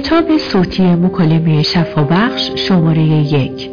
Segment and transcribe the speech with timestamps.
[0.00, 3.70] کتاب صوتی مکالمه شفابخش شماره یک.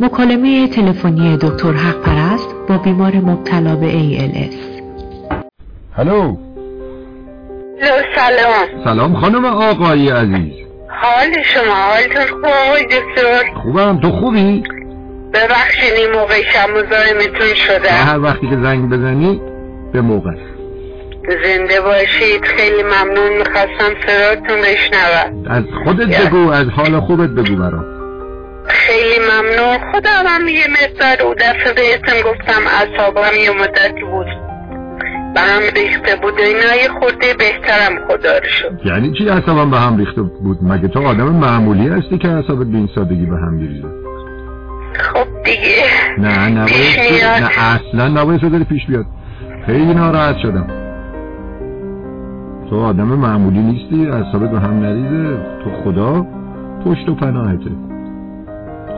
[0.00, 4.54] مکالمه تلفنی دکتر حق پرست با بیمار مبتلا به ALS
[5.96, 6.36] هلو.
[8.16, 8.84] سلام.
[8.84, 10.52] سلام خانم آقایی عزیز.
[10.88, 14.00] حال شما حالتون خوب آقای دکتر؟ خوبم.
[14.00, 14.62] تو خوبی؟
[15.34, 19.40] ببخشید این موقع شب مزاحمتون شدم هر وقتی که زنگ بزنی
[19.92, 20.51] به موقع
[21.28, 22.44] زنده باشید.
[22.44, 23.38] خیلی ممنون.
[23.38, 25.44] می‌خواستم صداتون بشنوم.
[25.50, 27.84] از خودت بگو از حال خوبت بگو برام.
[28.68, 29.92] خیلی ممنون.
[29.92, 34.26] خدا هم یه مقدار او دفعه بهتون گفتم اصابم یه مدتی بود.
[35.34, 36.34] به هم ریخته بود.
[36.40, 40.88] اینا یه خورده بهترم خدا رو شد یعنی چی اصابم به هم ریخته بود؟ مگه
[40.88, 43.88] تو آدم معمولی هستی که اعصابت به این سادگی به هم میریزه؟
[44.98, 45.84] خب دیگه.
[46.18, 47.24] نه نباید.
[47.24, 49.04] نه اصلا نباید پیش بیاد.
[49.66, 50.81] خیلی ناراحت شدم.
[52.72, 55.36] تو آدم معمولی نیستی اعصابت به هم نریزه.
[55.64, 56.26] تو خدا
[56.84, 57.70] پشت و پناهته.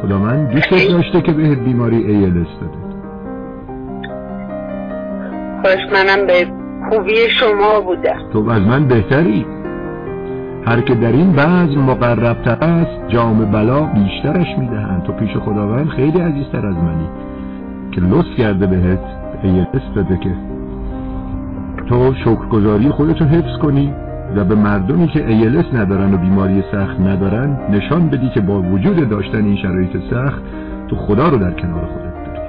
[0.03, 2.79] خدا من دوستت داشته که بهت بیماری ALS داده.
[5.63, 6.47] کاش منم به
[6.91, 9.47] خوبی شما بودم تو از من بهتری.
[10.67, 15.03] هر که در این بزم مقربتر است جام بلا بیشترش می‌دهند.
[15.03, 17.09] تو پیش خداوند خیلی عزیزتر از منی.
[17.93, 19.01] که لطف کرده بهت
[19.43, 20.54] ALS داده که
[21.89, 23.95] تو شکرگزاری خودتو حفظ کنی
[24.37, 29.09] و به مردمی که ALS ندارن و بیماری سخت ندارن نشان بدی که با وجود
[29.09, 30.43] داشتن این شرایط سخت
[30.89, 32.41] تو خدا رو در کنار خودت داری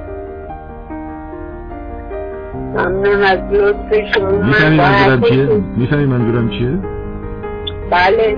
[2.73, 6.79] ممنون از لطف من منظورم چیه؟ می‌فهمی منظورم چیه؟
[7.91, 8.37] بله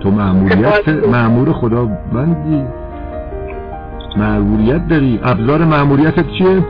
[0.00, 1.08] تو معمولیت سپاس.
[1.12, 2.64] معمور خدا بندی
[4.16, 6.64] معمولیت داری ابزار معمولیتت چیه؟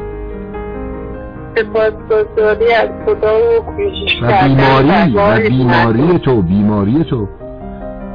[1.56, 7.28] سپاسگزاری از خدا و کوشش کردن بیماری و بیماری تو بیماری تو.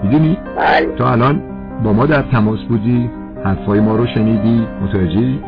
[0.03, 0.95] می‌دونی؟ بله.
[0.97, 1.41] تو الان
[1.83, 3.09] با ما در تماس بودی
[3.43, 5.39] حرفای ما رو شنیدی متوجهی؟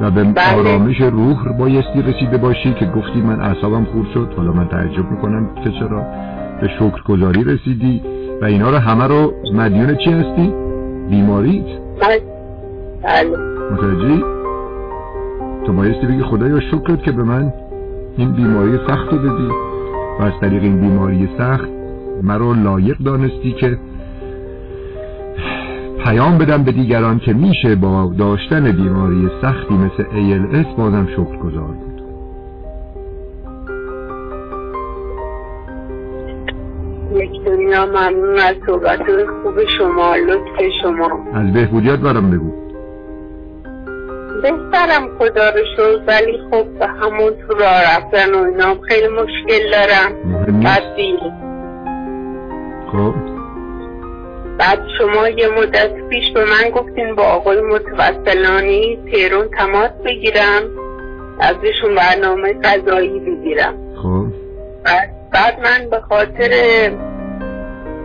[0.00, 0.58] و به بله.
[0.58, 4.34] آرامش روح بایستی رسیده باشی که گفتی من اعصابم خورد شد.
[4.36, 6.06] حالا من تعجب می‌کنم که چرا.
[6.60, 8.02] به شکرگزاری رسیدی.
[8.42, 10.54] و اینا رو همه رو مدیون چی هستی؟
[11.10, 11.66] بیماریت.
[12.00, 12.22] بله.
[13.02, 13.36] بله.
[13.72, 14.41] متوجهی؟
[15.66, 17.52] تو بایستی بگی خدایا شکرت که به من
[18.16, 19.48] این بیماری سخت رو دادی
[20.20, 21.68] و از طریق این بیماری سخت
[22.22, 23.78] مرا لایق دانستی که
[26.04, 32.02] پیام بدم به دیگران که میشه با داشتن بیماری سختی مثل ALS بازم شکرگزار بود.
[37.14, 39.02] یک دنیا ممنون از صحبت
[39.42, 41.10] خوب شما لطف شما.
[41.34, 42.61] از بهبودیات برام بگو.
[44.42, 49.70] بهترم خدا رو شد ولی خب به همون تو راه رفتن و اینا خیلی مشکل
[49.70, 50.12] دارم.
[50.24, 50.68] مهم نیست.
[50.68, 51.20] بعد دیر
[52.92, 53.14] خب.
[54.58, 60.62] بعد شما یه مدت پیش به من گفتین با آقای متوسلانی تهران تماس بگیرم
[61.40, 64.26] ازشون برنامه غذایی بگیرم خب.
[64.84, 66.50] بعد, بعد من به خاطر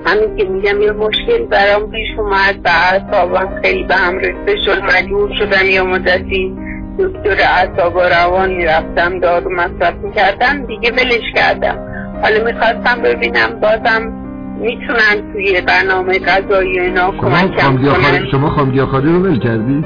[0.07, 4.83] همین که میگم یه مشکل برام پیش اومد و اعصابم خیلی به هم ریخته شد
[4.83, 6.57] مجبور شدم یه مدتی
[6.99, 11.79] دکتر اعصاب و روان می‌رفتم دارو مصرف می‌کردم دیگه ولش کردم
[12.21, 14.13] حالا می‌خواستم ببینم بازم
[14.59, 19.85] می‌تونن توی برنامه غذایی اینا شما کمکم کنن شما خامگیاخاری رو ول کردی؟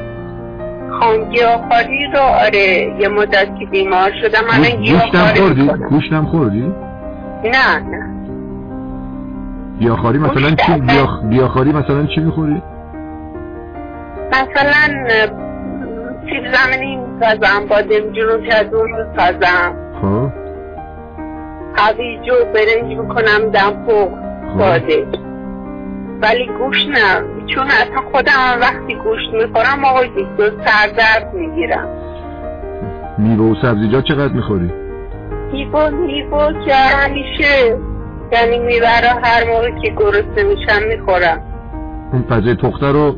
[0.99, 6.73] خامگیاخاری رو آره یه مدت که بیمار شدم الان گوشتم خوردی؟ گوشتم خوردی؟
[7.43, 8.10] نه نه
[9.81, 11.29] گیاهخواری مثلا چی؟ گیاه...
[11.29, 12.61] گیاهخواری مثلا چی می‌خوری؟
[14.27, 15.05] مثلا
[16.29, 19.75] سیب زمینی می‌سازم بادمجون رو کدو می‌سازم.
[20.01, 20.29] خب.
[21.75, 24.09] هویج و برنج می‌کنم دمپخ
[24.57, 25.07] ساده.
[26.21, 27.23] ولی گوشت نه.
[27.55, 31.87] چون اصلا خودم وقتی گوشت می‌خورم آقای دکتر سردرد می‌گیرم.
[33.17, 34.71] میوه و سبزیجات چقدر می‌خوری؟
[35.53, 37.77] میوه میوه که همیشه.
[38.31, 38.87] یعنی میوه
[39.23, 41.41] هر موقع که گرسنه میشم می‌خورم
[42.13, 43.15] اون غذای پخته رو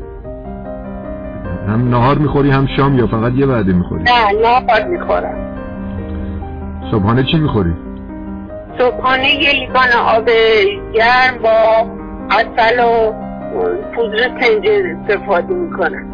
[1.68, 5.54] هم نهار می‌خوری هم شام یا فقط یه وعده می‌خوری؟ نه نهار می‌خورم
[6.90, 7.74] صبحانه چی می‌خوری؟
[8.78, 10.30] صبحانه یه لیوان آب
[10.94, 11.86] گرم با
[12.30, 13.12] اصل و
[13.94, 16.04] پودر تنجر استفاده می‌کنم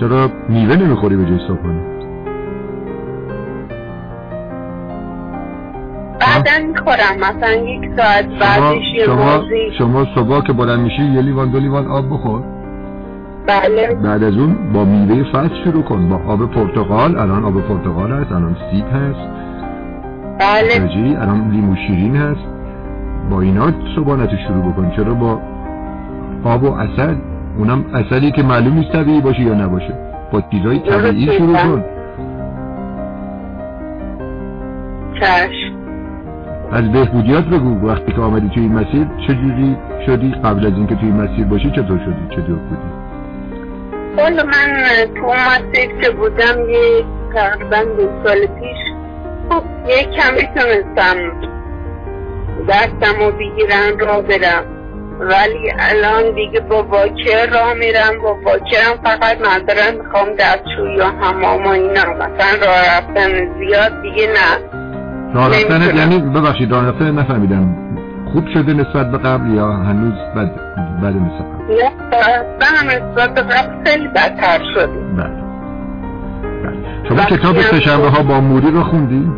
[0.00, 1.97] چرا میوه نمی‌خوری به جای صبحانه؟
[6.42, 9.44] بعدا می‌خورم مثلا یک ساعت شما بعدش یه شما
[9.78, 12.42] شما صبح که بلند میشی یه لیوان دو لیوان آب بخور.
[13.46, 13.94] بله.
[13.94, 16.08] بعد از اون با میوه فصل شروع کن.
[16.08, 19.28] با آب پرتقال الان آب پرتقال هست الان سیب هست.
[20.40, 20.84] بله.
[20.84, 22.44] متوجهی الان لیمو شیرین هست.
[23.30, 24.92] با اینا صبحانت شروع بکن.
[24.96, 25.40] چرا با
[26.44, 27.14] آب و اصل
[27.58, 29.94] اونم اصلی که معلوم نیست طبیعی باشه یا نباشه.
[30.32, 31.84] با چیزای طبیعی شروع کن.
[35.20, 35.77] چشم.
[36.72, 39.76] از بهبودیات بگو وقتی که آمدی توی این مسیر چجوری
[40.06, 42.82] شدی؟ قبل از اینکه توی این مسیر باشی چطور شدی؟ چطور بودی؟
[44.16, 44.84] والا من
[45.14, 47.04] تو مسیر که بودم یه
[47.34, 48.78] تقریبا دو سال پیش
[49.48, 51.16] خب یه کمی تونستم
[52.68, 54.64] دستم رو بگیرم را برم.
[55.20, 61.66] ولی الان دیگه با واکر راه میرم با واکرم فقط ندارم می‌خوام دستشوی یا حمام
[61.66, 62.14] و اینا.
[62.14, 64.77] مثلا راه رفتن زیاد دیگه نه.
[65.34, 65.96] نمی‌تونم.
[65.96, 67.76] یعنی ببخشید رفتن نفهمیدم
[68.32, 70.50] خوب شده نسبت به قبل یا هنوز بد
[71.02, 71.46] بد نسبت
[72.60, 75.42] نه هم نسبت به قبل خیلی بدتر شده بله
[76.62, 77.08] بله.
[77.08, 79.30] شما کتاب هم سه‌شنبه ها با موری رو خوندی؟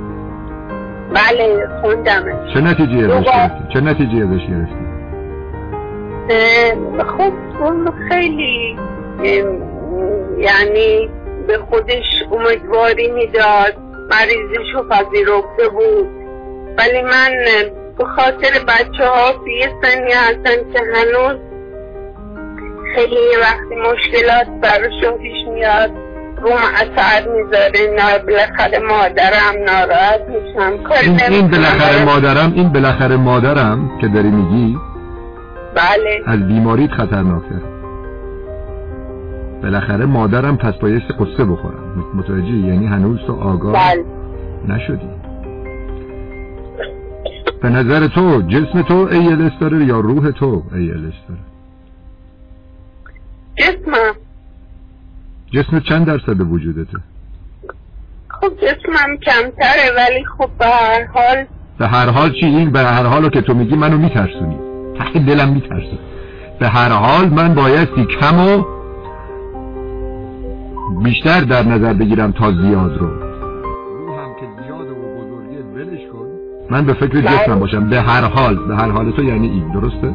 [1.14, 3.26] بله خوندمش چه نتیجه ازش.
[3.26, 4.90] گرفتی؟ چه نتیجه ازش گرفتی؟
[7.18, 8.76] خب اون خیلی
[10.38, 11.08] یعنی
[11.46, 16.08] به خودش امیدواری می‌داد مریضیش رو پذیرفته بود.
[16.78, 17.30] ولی من
[17.98, 21.36] به خاطر بچه ها توی یه سنی هستن که هنوز
[22.94, 25.90] خیلی وقتی مشکلات براشون پیش میاد
[26.42, 30.72] روم اثر می‌ذاره نه بالاخره مادرم ناراحت میشم.
[31.02, 34.78] این, این بالاخره مادرم این بالاخره مادرم که داری میگی؟
[35.74, 36.22] بله.
[36.26, 37.79] از بیماریت خطرناکتر
[39.62, 42.04] بالاخره مادرم پس بایست قصه بخورم.
[42.14, 44.04] متوجه یعنی هنوز تو آگاه بله.
[44.68, 45.08] نشدی.
[47.62, 51.40] به نظر تو جسم تو ALS داره یا روح تو ALS داره؟
[53.56, 54.14] جسمم
[55.52, 56.98] جسم چند درصد وجودته
[58.28, 61.44] خب جسمم کمتره ولی خب به هر حال
[61.78, 64.58] به هر حال چی؟ این به هر حالو که تو میگی منو میترسونی.
[64.98, 65.98] ته دلم میترسه.
[66.58, 68.79] به هر حال من بایستی کم و
[71.02, 73.06] بیشتر در نظر بگیرم تا زیاد رو.
[73.06, 76.26] روحم که زیاد و بزرگی ولش کن.
[76.70, 77.22] من به فکر بله.
[77.22, 77.90] جسمم باشم.
[77.90, 80.14] به هر حال به هر حال تو یعنی این درسته؟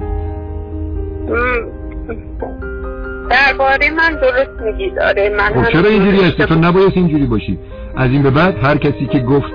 [3.29, 5.35] درباره من درست میگی داره.
[5.37, 7.59] من خب چرا اینجوری هستی؟ تو نبایست اینجوری باشی.
[7.95, 9.53] از این به بعد هر کسی که گفت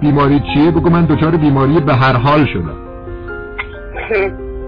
[0.00, 2.76] بیماری چیه بگو من دچار بیماری به هر حال شدم.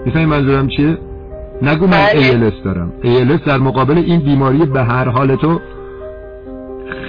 [0.04, 0.98] می‌فهمی منظورم چیه؟
[1.62, 2.50] نگو من بله.
[2.50, 2.92] ALS دارم.
[3.02, 5.60] ALS در مقابل این بیماری به هر حال تو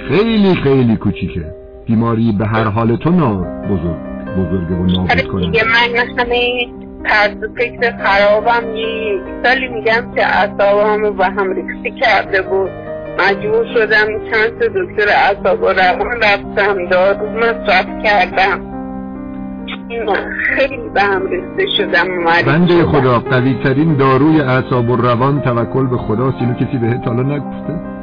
[0.08, 1.44] خیلی خیلی کوچیکه.
[1.86, 3.34] بیماری به هر حال تو نا
[3.70, 3.96] بزرگ
[4.38, 5.40] بزرگه و نابود آره کنه.
[5.40, 6.68] دیگه من همه
[7.04, 12.70] طرز فکر خرابم یک سالی میگم که اعصابم رو به هم ریختی کرده بود.
[13.18, 18.76] مجبور شدم چند تا دکتر اعصاب و روان رفتم دارو مصرف کردم.
[20.56, 22.06] خیلی به هم ریخته شدم
[22.46, 22.84] بنده.
[22.84, 27.95] خدا قوی ترین داروی اعصاب و روان توکل به خداست اینو کسی بهت حالا نگفته؟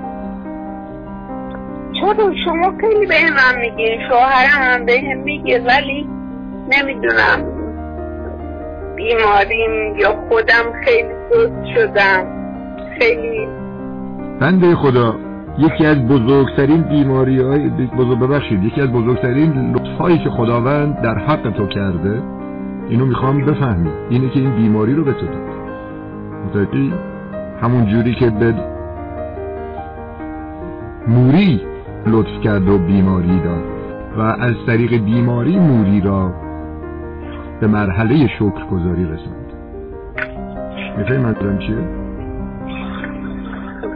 [2.18, 4.00] چرا شما خیلی به من میگین.
[4.10, 6.10] شوهرم هم به هم میگه ولی
[6.72, 7.64] نمی‌دونم.
[8.96, 12.26] بیماریم یا خودم خیلی سست شدم.
[13.00, 13.48] خیلی.
[14.40, 15.16] بنده خدا
[15.58, 21.52] یکی از بزرگترین بیماری های بزرگ یکی از بزرگترین لطف هایی که خداوند در حق
[21.58, 22.22] تو کرده
[22.90, 25.54] اینو می‌خوام بفهمی اینه که این بیماری رو به تو داد.
[26.46, 26.94] متوجهی؟
[27.62, 28.54] همون جوری که به
[31.08, 31.73] موری
[32.08, 33.64] لطف کرد و بیماری داد
[34.18, 36.34] و از طریق بیماری موری را
[37.62, 39.54] به مرحله شکرگزاری رساند.
[40.98, 41.78] می‌فهمی منظورم چیه؟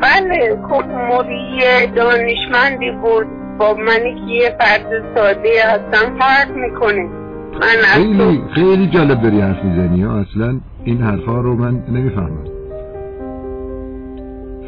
[0.01, 3.27] بله خب موری دانشمندی بود.
[3.59, 7.09] با منی که یه فرد ساده هستم فرق می‌کنه.
[7.53, 10.03] من خیلی خیلی جالب داری حرف می‌زنی.
[10.03, 12.43] ها اصلا این حرفها رو من نمی‌فهمم.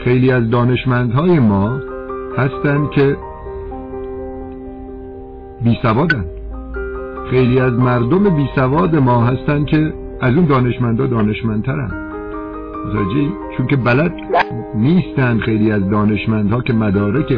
[0.04, 1.80] خیلی از دانشمندهای ما
[2.38, 3.18] هستن که
[5.64, 6.26] بی سوادن
[7.30, 11.92] خیلی از مردم بی سواد ما هستن که از اون دانشمندا دانشمندترن
[12.86, 14.14] متوجهی؟ چون که بلد
[14.76, 17.34] نیستن خیلی از دانشمندها که مدارک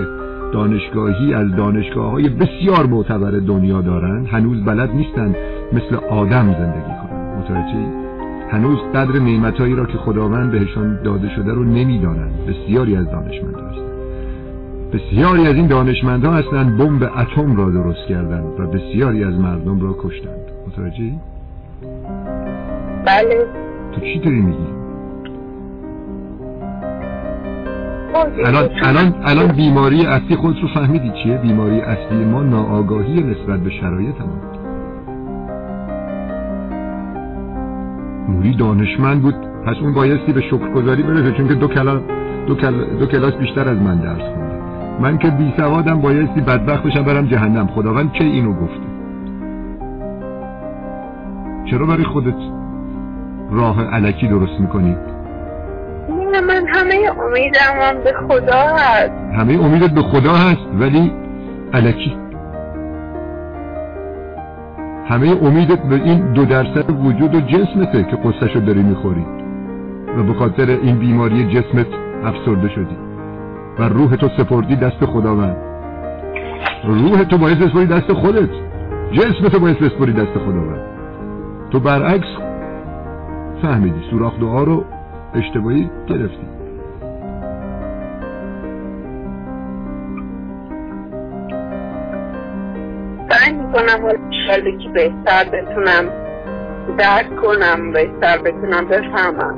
[0.53, 5.35] دانشگاهی از دانشگاه های بسیار معتبر دنیا دارن هنوز بلد نیستن
[5.73, 7.85] مثل آدم زندگی کنن متوجهی؟
[8.51, 13.90] هنوز قدر نعمتهایی را که خداوند بهشان داده شده رو نمی‌دانند بسیاری از دانشمندها هستن
[14.93, 19.95] بسیاری از این دانشمندها هستند بمب اتم را درست کردند و بسیاری از مردم را
[20.03, 20.51] کشتند.
[20.67, 21.19] متوجهی؟
[23.05, 23.45] بله.
[23.91, 24.81] تو چی داری میگی؟
[28.45, 33.69] الان الان الان بیماری اصلی خود رو فهمیدی چیه؟ بیماری اصلی ما ناآگاهی نسبت به
[33.69, 34.51] شرایط ما.
[38.27, 42.01] موری دانشمند بود پس اون بایستی به شکرگزاری برسه چون که دو کلاس
[42.47, 42.55] دو,
[42.99, 44.50] دو کلاس بیشتر از من درس خونده
[44.99, 47.67] من که بی سوادم بایستی بدبخت بشم برم جهنم.
[47.67, 48.91] خداوند چه اینو گفته؟
[51.71, 52.35] چرا برای خودت
[53.51, 54.95] راه علکی درست می‌کنی؟
[56.47, 56.95] من همه
[57.25, 59.11] امیدم به خدا هست.
[59.37, 61.11] همه امیدت به خدا هست ولی
[61.73, 62.17] علکی.
[65.09, 69.25] همه امیدت به این دو درصد وجود و جسمته که قصهشو داری می‌خوری.
[70.17, 71.87] و به خاطر این بیماری جسمت
[72.23, 73.10] افسرده شدی.
[73.79, 75.57] و روح تو سپردی دست خداوند.
[76.85, 78.49] روح تو باید بسپری دست خودت.
[79.11, 80.81] جسم تو باید بسپری دست خداوند.
[81.71, 82.27] تو برعکس
[83.61, 84.85] فهمیدی سوراخ دعا رو
[85.33, 86.47] اشتباهی گرفتی.
[93.29, 96.09] سعی می‌کنم حالا که بهتر بتونم
[96.97, 99.55] درک کنم بهتر بتونم بفهمم.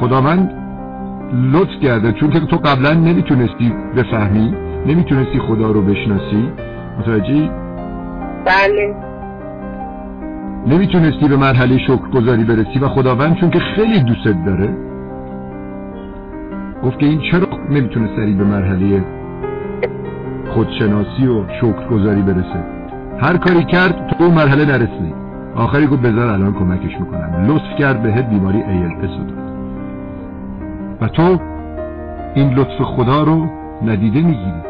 [0.00, 0.65] خداوند
[1.32, 2.12] لطف کرده.
[2.12, 4.54] چون که تو قبلا نمی‌تونستی بفهمی
[4.86, 6.48] نمی‌تونستی خدا رو بشناسی.
[6.98, 7.50] متوجهی؟
[8.44, 8.94] بله.
[10.66, 14.76] نمی‌تونستی به مرحله شکر گذاری برسی و خداوند چون که خیلی دوست داره.
[16.84, 19.04] گفت که این چرا نمی‌تونه سری به مرحله
[20.48, 22.64] خودشناسی و شکر گذاری برسه؟
[23.20, 25.14] هر کاری کرد تو اون مرحله نرسی
[25.54, 27.46] آخری گفت بذار الان کمکش می‌کنم.
[27.48, 29.45] لطف کرد بهت بیماری داد.
[31.00, 31.40] و تو
[32.34, 33.46] این لطف خدا رو
[33.82, 34.62] ندیده می‌گیری.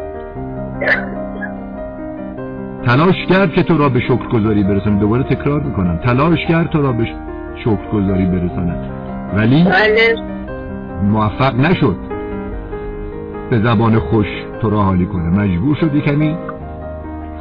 [2.87, 5.97] تلاش کرد که تو را به شکر گذاری برسانه دوباره تکرار می‌کنم.
[5.97, 7.04] تلاش کرد تو را به
[7.64, 8.75] شکر گذاری برسانه
[9.37, 10.16] ولی بله.
[11.02, 11.97] موفق نشد.
[13.50, 14.26] به زبان خوش
[14.61, 15.28] تو را حالی کنه.
[15.28, 16.37] مجبور شدی کمی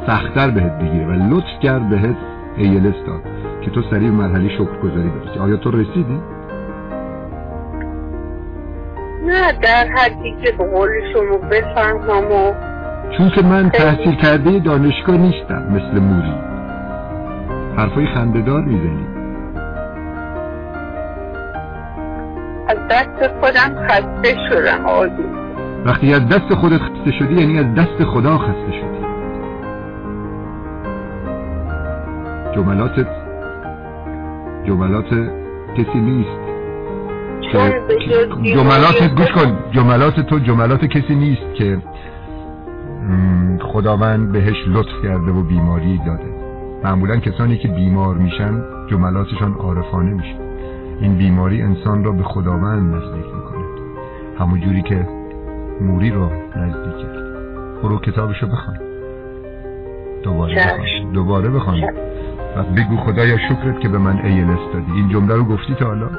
[0.08, 1.06] سختتر بهت بگیره.
[1.06, 2.16] و لطف کرد بهت
[2.58, 3.22] ایلس داد
[3.62, 5.40] که تو سریع مرحله شکر گذاری برسی.
[5.40, 6.35] آیا تو رسیدی؟
[9.26, 12.54] نه در حدی که به قول شما بفهمم و
[13.18, 16.34] چون که من تحصیل کرده دانشگاه نیستم مثل موری.
[17.78, 19.08] حرفای خندهدار می‌زنی.
[22.68, 25.26] از دست خودم خسته شدم آدی
[25.86, 29.06] وقتی از دست خودت خسته شدی یعنی از دست خدا خسته شدی.
[32.56, 33.08] جملاتت
[34.66, 35.10] جملات
[35.78, 36.45] کسی نیست.
[37.52, 37.82] که
[38.44, 39.58] جملاتت گوش کن.
[39.72, 41.78] جملات تو جملات کسی نیست که
[43.62, 46.36] خداوند بهش لطف کرده و بیماری داده.
[46.84, 50.36] معمولا کسانی که بیمار میشن جملاتشان عارفانه میشه.
[51.02, 53.66] این بیماری انسان را به خداوند نزدیک می‌کنه
[54.40, 55.08] همون جوری که
[55.82, 57.16] موری رو نزدیک کرد.
[57.84, 58.78] برو کتابشو بخوان.
[60.24, 61.12] دوباره بخوان.
[61.14, 61.84] دوباره بخوان.
[62.58, 64.92] و بگو خدایا شکرت که به من ایلس دادی.
[64.96, 66.10] این جمله رو گفتی تا حالا؟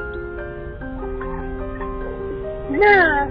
[2.71, 3.27] نه.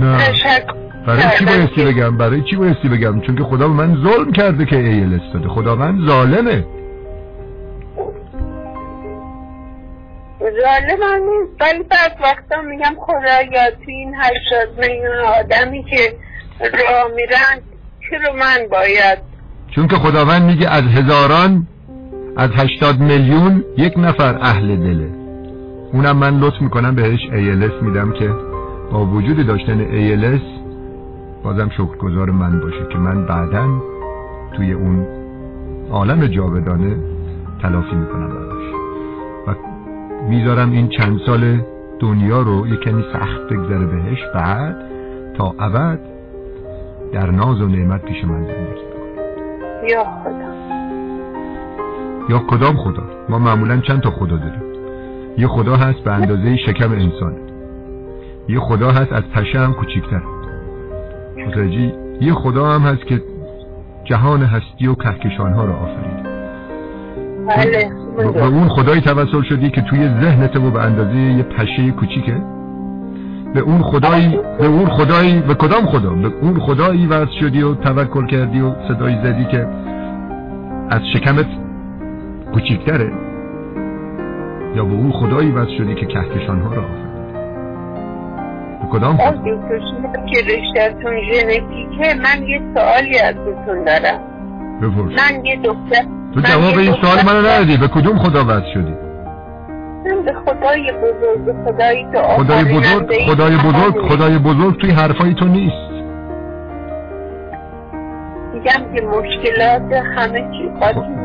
[0.00, 0.18] نه.
[0.18, 0.74] تشکر
[1.06, 4.64] برای چی بایستی بگم؟ برای چی بایستی بگم؟ چون که خدا به من ظلم کرده
[4.64, 5.48] که ایلس داده.
[5.48, 6.64] خداوند ظالمه.
[10.40, 11.52] ظالم هم نیست.
[11.60, 16.16] ولی بعد وقتا میگم خدایا تو این هشتاد میلیون آدمی که
[16.60, 17.60] راه میرن
[18.10, 19.18] چرا من باید؟
[19.74, 21.66] چون که خداوند میگه از هزاران
[22.36, 25.08] از هشتاد میلیون یک نفر اهل دله.
[25.92, 28.53] اونم من لطف می‌کنم بهش ایلس میدم که
[28.92, 30.40] با وجود داشتن ایلس
[31.42, 33.66] بازم شکرگزار من باشه که من بعدا
[34.56, 35.06] توی اون
[35.90, 36.96] عالم جاودانه
[37.62, 38.64] تلافی می‌کنم براش
[39.46, 39.54] و
[40.28, 41.60] می‌ذارم این چند سال
[42.00, 44.76] دنیا رو یه کمی سخت بگذره بهش بعد
[45.34, 46.00] تا ابد
[47.12, 50.54] در ناز و نعمت پیش من زندگی کنه یا خدا.
[52.28, 53.02] یا کدام خدا.
[53.28, 54.62] ما معمولا چند تا خدا داریم.
[55.38, 57.43] یه خدا هست به اندازه شکم انسان
[58.48, 60.22] یه خدا هست از پشه هم کوچیکتر.
[61.46, 63.22] متوجهی یه خدا هم هست که
[64.04, 66.34] جهان هستی و کهکشان ها را آفرید.
[67.48, 72.42] بله به اون خدایی توسل شدی که توی ذهنت و به اندازه یه پشه کوچیکه؟
[73.54, 77.74] به اون خدایی به اون خدایی به کدام خدا؟ به اون خدایی وصل شدی و
[77.74, 79.66] توکل کردی و صدایی زدی که
[80.90, 81.46] از شکمت
[82.54, 83.12] کوچیکتره؟
[84.76, 87.13] یا به اون خدایی وصل شدی که کهکشان ها را آفرید؟
[88.84, 94.20] کدام آقای دکتر شما که رشتهتون ژنتیکه من یه سوالی ازتون دارم.
[94.82, 95.20] بپرس.
[95.20, 96.02] من یه دختر
[96.34, 97.76] تو من جواب این سوال منو ندادی.
[97.76, 98.94] به کدوم خدا وصل شدی؟
[100.04, 104.08] من به خدای بزرگ خدایی که خدای بزرگ خدای بزرگ.
[104.08, 105.94] خدای بزرگ توی حرفای تو نیست.
[108.54, 110.68] میگم که مشکلات همه چی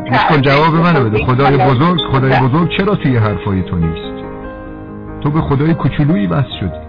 [0.10, 1.26] گوش کن جواب منو بده.
[1.26, 4.26] خدای بزرگ خدای بزرگ چرا توی حرفای تو نیست؟
[5.24, 6.89] تو به خدای کوچولویی بس شدی.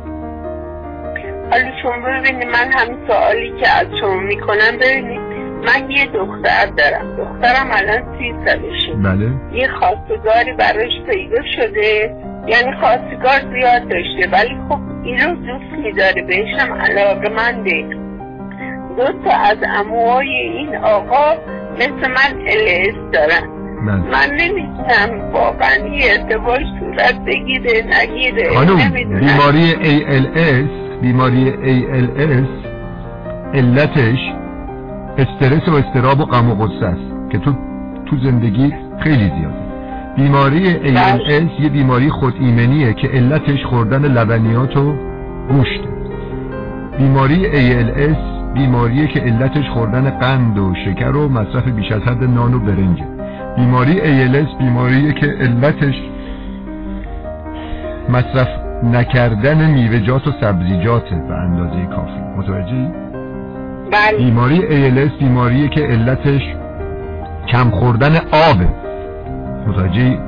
[1.83, 5.21] شما ببینید من همین سوالی که از شما می‌کنم ببینید
[5.67, 7.17] من یه دختر دارم.
[7.17, 8.95] دخترم الان سی سالشه.
[8.95, 9.31] بله.
[9.53, 12.17] یه خواستگاری براش پیدا شده.
[12.47, 14.29] یعنی خواستگار زیاد داشته.
[14.33, 17.85] ولی خب این رو دوست میداره بهشم علاقه منده.
[18.97, 21.35] دو تا از اموهای این آقا
[21.75, 23.61] مثل من الس دارن.
[23.87, 23.97] بله.
[23.97, 28.55] من نمی‌تونم واقعا یه ارتباط صورت بگیره نگیره.
[28.55, 32.67] خانم بیماری ALS بیماری ALS
[33.55, 34.19] علتش
[35.19, 37.53] استرس و استراب و غم و غصه است که تو
[38.07, 39.71] تو زندگی خیلی زیاده.
[40.17, 44.95] بیماری ALS یه بیماری خود ایمنیه که علتش خوردن لبنیات و
[45.49, 45.81] گوشت.
[46.99, 52.55] بیماری ALS بیماریه که علتش خوردن قند و شکر و مصرف بیش از حد نان
[52.55, 53.05] و برنجه
[53.57, 55.95] بیماری ALS بیماریه که علتش
[58.09, 62.21] مصرف نکردن میوه‌جات و سبزیجات به اندازه کافی.
[62.37, 62.89] متوجهی؟
[63.93, 64.19] بله.
[64.19, 66.43] بیماری ALS بیماریه که علتش
[67.49, 68.69] کم خوردن آبه.
[69.67, 70.19] متوجهی؟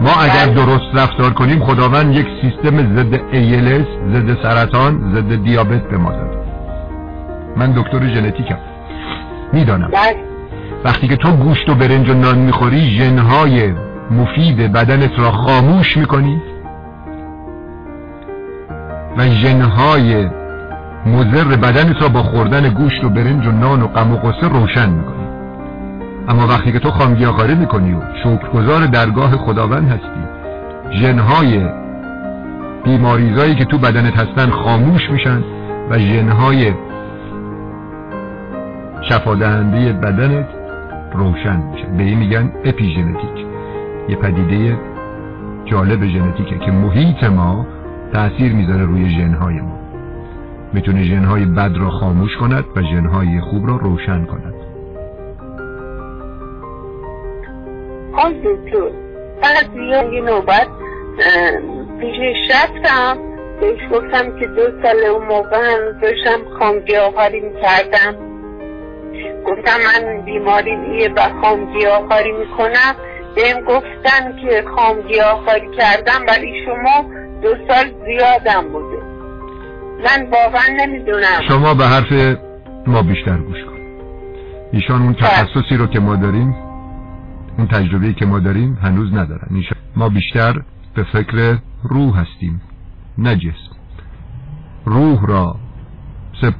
[0.00, 0.54] ما اگر بله.
[0.54, 6.38] درست رفتار کنیم خداوند یک سیستم ضد ALS ضد سرطان ضد دیابت به ما داده.
[7.56, 8.58] من دکتر ژنتیکم.
[9.52, 9.90] می‌دانم.
[9.90, 10.16] بله.
[10.84, 13.72] وقتی که تو گوشت و برنج و نان می‌خوری ژنهای
[14.10, 16.42] مفید بدنت را خاموش می‌کنی.
[19.16, 20.28] و ژنهای
[21.06, 24.90] مضر بدنت را با خوردن گوشت و برنج و نان و غم و غصه روشن
[24.90, 25.26] می‌کنی.
[26.28, 30.20] اما وقتی که تو خامگیاخواری می‌کنی و شکرگزار درگاه خداوند هستی
[30.92, 31.66] ژنهای
[32.84, 35.42] بیماریزایی که تو بدنت هستن خاموش میشن
[35.90, 36.72] و ژنهای
[39.08, 40.48] شفادهنده بدنت
[41.12, 43.46] روشن میشن به این میگن اپیژنتیک.
[44.08, 44.78] یه پدیده
[45.64, 47.66] جالب ژنتیکه که محیط ما
[48.12, 49.78] تأثیر می‌ذاره روی ژنهای ما.
[50.72, 54.54] می‌تونه ژنهای بد را خاموش کند و ژنهای خوب را روشن کند.
[58.12, 58.90] آن دکتر
[59.42, 59.76] بعد
[60.12, 61.60] یه نوبت اه،
[62.00, 63.16] پیشش رفتم
[63.60, 68.14] بهش گفتم که دو سال اون موقع هم داشتم خامگیاهاری می‌کردم.
[69.46, 72.94] گفتم من بیماری ایه و خامگیاهاری می‌کنم.
[73.36, 79.02] بهم گفتن که خامگیاهاری کردم ولی شما دو سال زیادم بوده.
[80.04, 81.40] من واقعا نمی‌دونم.
[81.48, 82.36] شما به حرف
[82.86, 83.78] ما بیشتر گوش کن.
[84.72, 86.54] ایشان اون تخصصی رو که ما داریم
[87.58, 89.48] اون تجربه‌ای که ما داریم هنوز ندارن.
[89.50, 90.62] ایشان ما بیشتر
[90.94, 92.62] به فکر روح هستیم
[93.18, 93.76] نه جسم.
[94.84, 95.56] روح را
[96.42, 96.54] سپ...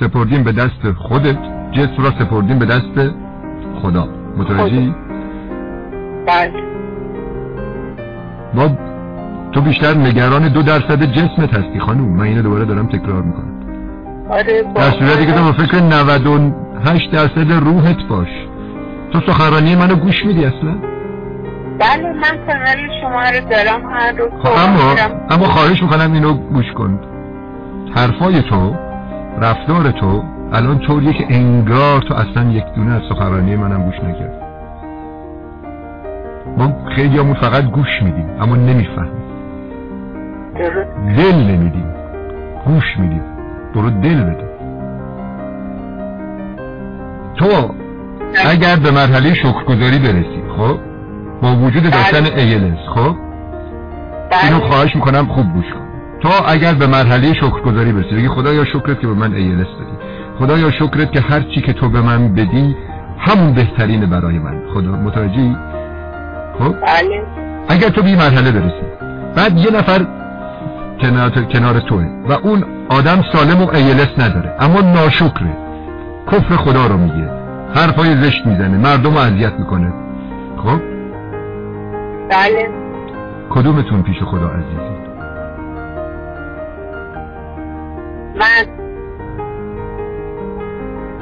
[0.00, 1.38] سپردیم به دست خودت
[1.72, 3.12] جسم را سپردیم به دست
[3.82, 4.08] خدا.
[4.36, 4.94] متوجهی؟
[6.26, 6.62] بله.
[8.54, 8.89] ما
[9.52, 13.52] تو بیشتر نگران دو درصد جسمت هستی خانوم من اینو دوباره دارم تکرار می‌کنم.
[14.30, 18.28] آره در صورتی که تو فکر 98 درصد روحت باش.
[19.12, 20.74] تو سخنرانی منو گوش میدی اصلا؟
[21.78, 24.94] بله من کانال شما رو دارم هر روز خب اما
[25.30, 27.00] اما خواهش می‌کنم اینو گوش کن.
[27.96, 28.76] حرفای تو
[29.40, 34.42] رفتار تو الان طوریه که انگار تو اصلا یک دونه از سخنرانی منم گوش نکرد.
[36.56, 39.29] ما خیلی همون فقط گوش میدیم اما نمی‌فهمیم.
[41.16, 41.86] دل نمیدیم.
[42.66, 43.22] گوش میدیم.
[43.74, 44.50] برو دل بده.
[47.38, 47.74] تو
[48.44, 50.78] اگر به مرحله شکرگزاری برسی خب؟
[51.42, 53.16] با وجود داشتن ALS خب؟
[54.42, 55.80] اینو بله خواهش می‌کنم خوب گوش کن.
[56.22, 59.96] تو اگر به مرحله شکرگزاری برسی بگی خدایا شکرت که به من ALS دادی.
[60.38, 62.76] خدایا شکرت که هر چی که تو به من بدی
[63.18, 64.62] همون بهترینه برای من.
[64.74, 65.56] خدا متوجهی؟
[66.58, 67.22] خب؟ بله.
[67.68, 68.86] اگر تو به مرحله برسی
[69.36, 70.19] بعد یه نفر
[71.02, 74.54] کنار, کنار توه و اون آدم سالم و ایلس نداره.
[74.60, 75.56] اما ناشکره.
[76.26, 77.30] کفر خدا رو میگه.
[77.74, 78.78] حرفای زشت می‌زنه.
[78.78, 79.92] مردم رو اذیت می‌کنه.
[80.56, 80.80] خب؟
[82.30, 82.70] بله.
[83.50, 84.90] کدومتون پیش خدا عزیزی
[88.40, 88.66] من.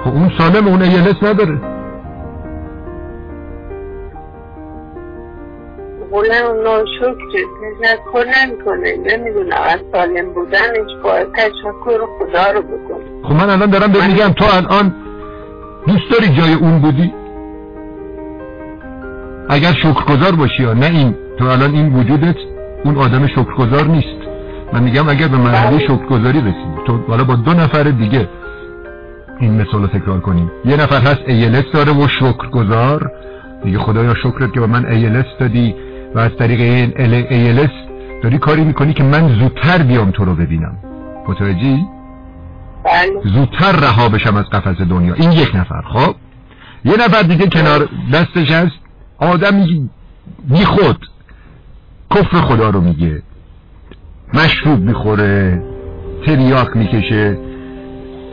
[0.05, 1.78] خب اون سالم اون ایلس نداره.
[6.19, 7.15] قولم ناشکر
[7.83, 8.97] تشکر نمی‌کنه.
[8.97, 14.33] نمی‌دونم از سالم بودنش باید تشکر خدا رو بکنه خب من الان دارم بهت میگم
[14.33, 14.95] تو الان
[15.87, 17.13] دوست داری جای اون بودی؟
[19.49, 22.37] اگر شکرگزار باشی یا نه این تو الان این وجودت
[22.85, 24.29] اون آدم شکرگزار نیست.
[24.73, 26.79] من میگم اگر به مرحله شکرگزاری رسیدی.
[26.87, 28.29] تو حالا با دو نفر دیگه
[29.41, 30.51] این مثال رو تکرار کنیم.
[30.65, 33.11] یه نفر هست ایلس داره و شکرگزار.
[33.65, 35.75] میگه خدایا شکرت که به من ایلس دادی.
[36.15, 36.93] و از طریق این
[37.31, 37.71] ایلس
[38.23, 40.79] داری کاری می‌کنی که من زودتر بیام تو رو ببینم.
[41.29, 41.87] متوجهی؟
[42.85, 43.33] بله.
[43.35, 45.15] زودتر رها بشم از قفس دنیا.
[45.15, 46.15] این یک نفر خب؟
[46.85, 48.77] یه نفر دیگه کنار دستش هست.
[49.19, 49.91] آدمی
[50.49, 51.07] بی خود
[52.15, 53.23] کفر خدا رو میگه.
[54.35, 55.63] مشروب می‌خوره
[56.27, 57.39] تریاک می‌کشه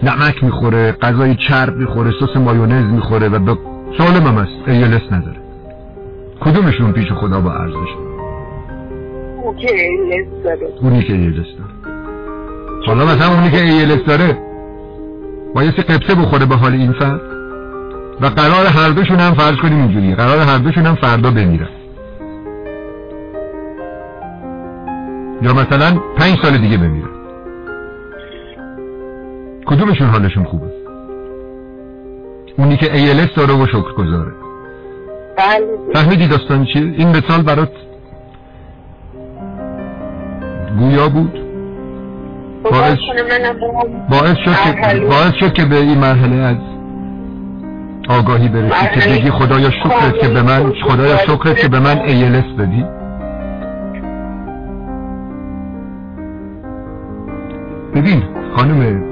[0.04, 3.58] نمک می‌خوره غذای چرب می‌خوره سس مایونز می‌خوره و به
[3.98, 5.45] سالم هم است ایلس نداره
[6.42, 7.90] کدومشون پیش خدا با ارزش؟
[9.44, 10.68] اون که ایلس داره.
[10.82, 11.96] اونی که ایلس داره.
[12.88, 14.38] حالا مثلا اونی که ایلس داره
[15.56, 17.22] بایستی قبطه بخوره به حال این فرد
[18.22, 21.70] و قرار هر دوشون هم فرض کنیم اینجوری قرار هر دوشون هم فردا بمیرن.
[25.42, 27.10] یا مثلا پنج سال دیگه بمیرن.
[29.66, 30.68] کدومشون حالشون خوبه؟
[32.58, 34.45] اونی که ALS داره و شکر گذاره
[35.38, 37.70] بله فهمیدی داستان چیه؟ این مثال برات
[40.80, 41.40] گویا بود
[42.64, 42.98] خدا باعث-
[44.10, 44.52] باعث شد
[44.92, 45.00] که.
[45.00, 46.58] باعث شد که به این مرحله از
[48.10, 49.10] آگاهی برسی که.
[49.10, 52.86] بگی خدایا شکرت که به من خدایا شکرت که به من ALS دادی
[57.96, 58.24] ببین
[58.56, 59.04] خانم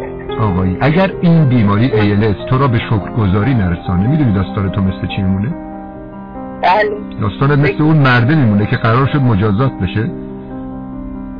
[0.42, 5.22] آقایی اگر این بیماری ALS تو را به شکرگزاری نرسانه می‌دونی داستان تو مثل چی
[5.22, 5.54] میمونه
[6.64, 7.20] بله.
[7.22, 10.10] داستانت مثل اون مرده میمونه که قرار شد مجازات بشه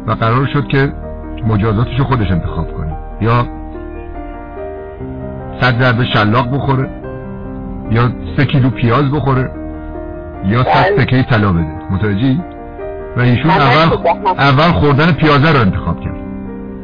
[0.08, 0.94] و قرار شد که
[1.48, 2.96] مجازاتش رو خودش انتخاب کنه.
[3.22, 3.46] یا
[5.62, 6.90] صد ضربه شلاق بخوره
[7.92, 9.52] یا سه کیلو پیاز بخوره
[10.46, 11.06] یا صد بله.
[11.06, 11.68] تکه طلا بده.
[11.92, 12.42] متوجهی؟
[13.18, 13.98] و ایشون اول.
[14.38, 16.16] اول خوردن پیازه رو انتخاب کرد.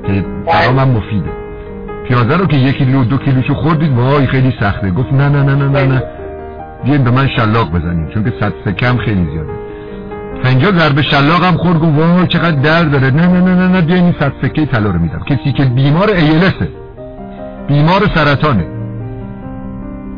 [0.07, 1.29] که برام هم مفیده.
[2.07, 4.91] پیازه رو که یک کیلو دو کیلوشو خوردید وای خیلی سخته.
[4.91, 6.03] گفت نه نه نه نه نه نه.
[6.85, 9.49] بیاین به من شلاق بزنید چون که صد سکه هم خیلی زیاده.
[10.43, 13.11] پنجاه ضربه شلاق هم خورد گفت وای چقدر درد داره.
[13.11, 15.19] نه نه نه نه نه بیاین این صد سکه طلا رو میدم.
[15.19, 16.69] کسی که بیمار ایلسه
[17.67, 18.65] بیمار سرطانه.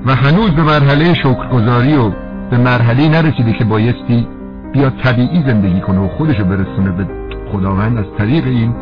[0.05, 2.11] و هنوز به مرحله شکرگزاری و
[2.49, 4.27] به مرحله نرسیده که بایستی
[4.73, 7.07] بیاد طبیعی زندگی کنه و خودشو برسونه به
[7.51, 7.97] خداوند.
[7.97, 8.75] از طریق این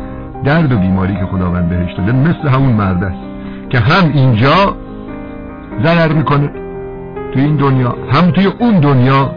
[0.44, 3.18] درد و بیماری که خداوند بهش داده مثل همون مرد است
[3.70, 4.76] که هم اینجا
[5.84, 6.50] ضرر می‌کنه.
[7.32, 9.34] توی این دنیا هم توی اون دنیا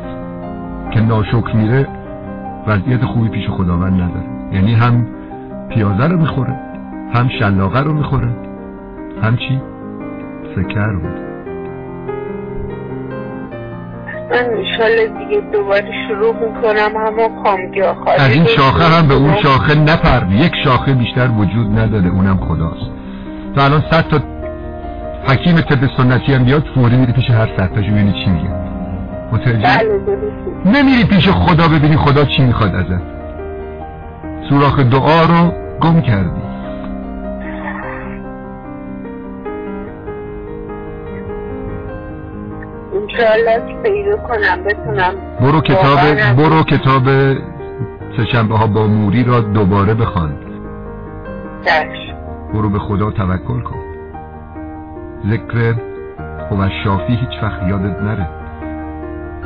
[0.94, 1.88] که ناشکر میره
[2.68, 4.26] وضعیت خوبی پیش خداوند نداره.
[4.52, 5.08] یعنی هم
[5.70, 6.60] پیازه رو می‌خوره
[7.14, 8.30] هم شلاقه رو می‌خوره
[9.24, 9.62] هم چی؟
[10.56, 11.24] سکر بود.
[14.32, 19.36] من انشالله دیگه دوباره شروع می‌کنم همون کامگاه خالی از این شاخه هم به اون
[19.36, 22.92] شاخه نپر یک شاخه بیشتر وجود نداره اونم خداست.
[23.56, 24.33] تو الان صد تا
[25.28, 28.50] حکیم طب سنتی هم بیاد فوری میری پیش هر صد تاشو ببینی چی میگه.
[29.32, 30.00] متوجه؟ بله
[30.66, 33.02] نمیری پیش خدا ببینی خدا چی می‌خواد ازت.
[34.50, 36.44] سوراخ دعا رو گم کردی.
[43.84, 46.00] پیدا کنم بتونم برو کتاب.
[46.38, 47.04] برو کتاب
[48.18, 50.38] سهشنبه ها با موری را دوباره بخوان.
[52.54, 53.83] برو به خدا توکل کن.
[55.30, 55.76] ذکر
[56.52, 58.28] هو شافی هیچ وقت یادت نره.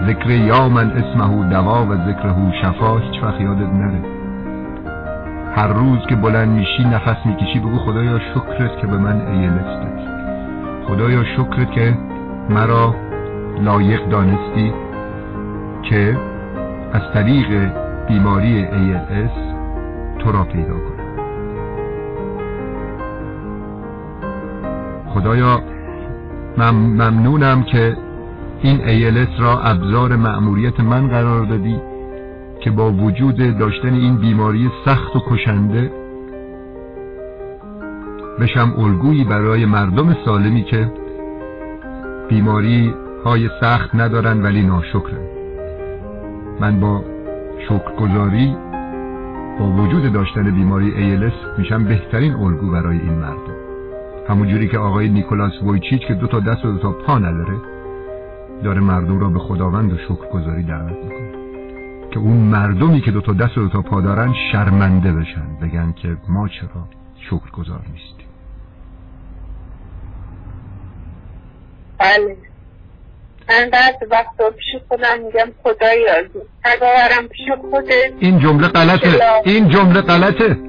[0.08, 4.02] ذکر یا من اسمه دوا و ذکر هو شفا هیچ وقت یادت نره.
[5.56, 10.08] هر روز که بلند میشی نفس می‌کشی بگو خدایا شکرت که به من ایلس دادی
[10.88, 11.98] خدایا شکرت که
[12.50, 12.96] مرا
[13.62, 14.74] لایق دانستی
[15.84, 16.18] که
[16.94, 17.72] از طریق
[18.08, 19.38] بیماری ALS
[20.20, 20.97] تو را پیدا کنم
[25.18, 25.62] خدایا
[26.58, 27.98] من ممنونم که
[28.62, 31.82] این ALS را ابزار مأموریت من قرار دادی
[32.62, 35.92] که با وجود داشتن این بیماری سخت و کشنده
[38.40, 40.92] بشم الگویی برای مردم سالمی که
[42.30, 42.94] بیماری
[43.26, 45.28] های سخت ندارن ولی ناشکرن.
[46.60, 47.04] من با
[47.70, 48.56] شکرگزاری
[49.60, 53.47] با وجود داشتن بیماری ALS میشم بهترین الگو برای این مردم
[54.30, 57.58] همونجوری که آقای نیکولاس وویچیچ که دو تا دست و دو تا پا نداره
[58.64, 61.32] داره مردم را به خداوند و شکرگزاری دعوت می‌کنه.
[62.12, 65.94] که اون مردمی که دو تا دست و دو تا پا دارن شرمنده بشن بگن
[66.02, 66.88] که ما چرا
[67.30, 68.28] شکرگزار نیستیم.
[72.00, 72.38] بله.
[73.50, 76.14] من بعد وقتا پیش خودم میگم خدایا
[76.66, 78.14] ببرم پیش خودت.
[78.20, 79.20] این جمله غلطه.
[79.46, 80.67] این جمله غلطه.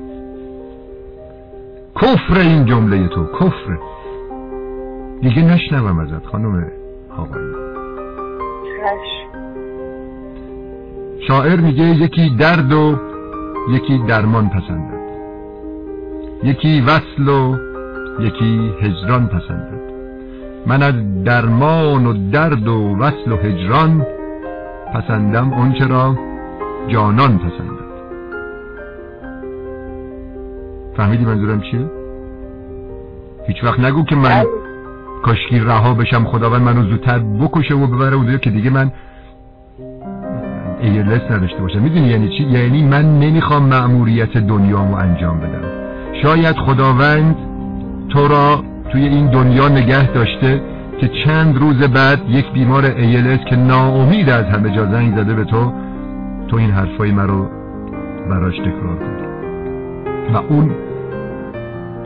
[2.02, 3.78] کفر این جمله تو کفر.
[5.20, 6.66] دیگه نشنوم ازت خانم
[7.16, 7.54] آقایی.
[8.62, 9.28] چشم.
[11.28, 12.96] شاعر میگه یکی درد و
[13.70, 14.98] یکی درمان پسندد.
[16.42, 17.56] یکی وصل و
[18.20, 19.80] یکی هجران پسندد.
[20.66, 24.06] من از درمان و درد و وصل و هجران
[24.94, 26.18] پسندم اونچه را
[26.88, 27.87] جانان پسندد.
[30.98, 31.90] فهمیدی منظورم چیه؟
[33.46, 34.44] هیچ وقت نگو که من
[35.22, 38.92] کاشکی رها بشم خداوند منو زودتر بکشه و ببره اونجا که دیگه من
[40.80, 45.62] ایلس نداشته باشم می‌دونی یعنی چی؟ یعنی من نمی‌خوام مأموریت دنیامو انجام بدم
[46.22, 47.36] شاید خداوند
[48.08, 50.60] تو را توی این دنیا نگه داشته
[51.00, 55.44] که چند روز بعد یک بیمار ایلس که ناامید از همه جا زنگ زده به
[55.44, 55.72] تو
[56.48, 57.50] تو این حرفای مرا
[58.30, 59.28] براش تکرار کنی
[60.34, 60.87] و اون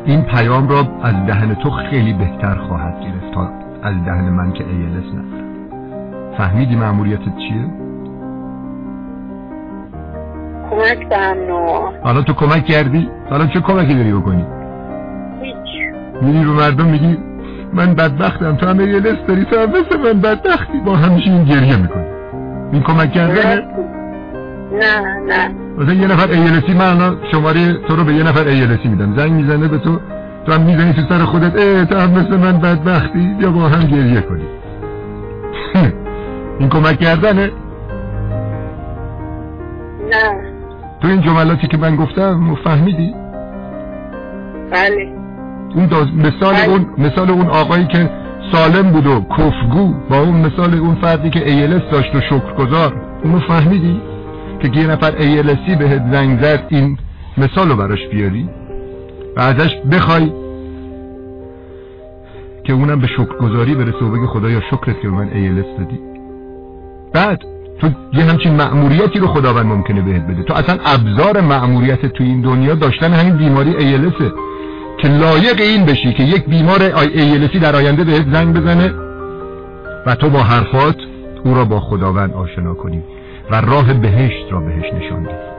[0.04, 3.50] این پیام را از دهن تو خیلی بهتر خواهد گرفت تا
[3.82, 5.42] از دهن من که ایلس ندارم
[6.36, 7.66] فهمیدی معمولیتت چیه؟
[10.70, 11.16] کمک به
[12.02, 14.46] حالا تو کمک کردی؟ حالا چه کمکی داری بکنی؟
[15.42, 17.18] هیچ میری رو مردم میگی
[17.72, 21.76] من بدبختم تو هم ایلس داری تو هم مثل من بدبختی با همیشه این گریه
[21.76, 22.06] می‌کنی
[22.72, 23.66] این کمک کردنه؟
[24.72, 28.88] نه نه مثلا یه نفر ایلسی من الان شماره تو رو به یه نفر ایلسی
[28.88, 29.16] میدم.
[29.16, 29.98] زنگ می‌زنه به تو.
[30.46, 31.60] تو هم می‌زنی تو سر خودت.
[31.60, 33.36] اه تو هم مثل من بدبختی.
[33.40, 34.44] یا با هم گریه کنی
[36.58, 37.50] این کمک کردنه.
[40.10, 40.52] نه.
[41.00, 43.14] تو این جملاتی که من گفتم فهمیدی؟
[44.70, 45.12] بله.
[45.74, 45.84] اون.
[46.16, 46.68] مثال بله.
[46.68, 48.10] اون مثال اون آقایی که
[48.52, 52.92] سالم بود و کفگو با اون مثال اون فردی که ایلس داشت و شکرگزار
[53.24, 54.11] اونو فهمیدی؟
[54.68, 56.98] که یه نفر ایلسی بهت زنگ زد این
[57.38, 58.48] مثال رو براش بیاری
[59.36, 60.32] و ازش بخوای
[62.64, 65.98] که اونم به شکرگزاری برسه و بگه خدایا شکرت که به من ایلس دادی.
[67.12, 67.42] بعد
[67.80, 70.42] تو یه همچین مأموریتی رو خداوند ممکنه بهت بده.
[70.42, 74.32] تو اصلا ابزار مأموریت تو این دنیا داشتن همین بیماری ایلسه
[74.98, 76.82] که لایق این بشی که یک بیمار
[77.14, 78.94] ایلسی در آینده بهت زنگ بزنه
[80.06, 80.96] و تو با حرفات
[81.44, 83.02] او را با خداوند آشنا کنی.
[83.50, 85.52] و راه بهشت را بهش نشان بدی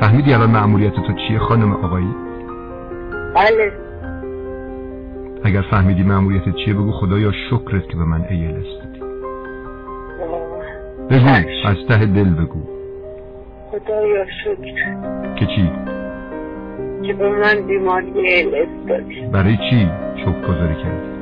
[0.00, 2.14] فهمیدی الان مأموریت تو چیه خانم آقایی؟
[3.34, 3.72] بله.
[5.44, 9.00] اگر فهمیدی مأموریت چیه بگو خدایا شکرت که به من ایلس دادی.
[11.10, 11.68] بگو.
[11.68, 12.62] از ته دل بگو.
[13.70, 15.34] خدایا شکر.
[15.34, 15.70] که چی؟
[17.06, 19.20] که به من بیماری الس دادی.
[19.32, 21.19] برای چی شکر گذاری کردی؟